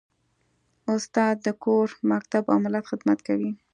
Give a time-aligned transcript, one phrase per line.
[0.93, 3.51] استاد د کور، مکتب او ملت خدمت کوي.